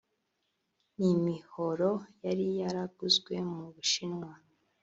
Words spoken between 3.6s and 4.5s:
bushinwa